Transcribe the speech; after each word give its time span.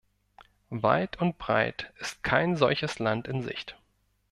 Weit 0.71 1.21
und 1.21 1.37
breit 1.37 1.93
ist 1.99 2.23
kein 2.23 2.55
solches 2.57 2.97
Land 2.97 3.27
in 3.27 3.43
Sicht. 3.43 3.77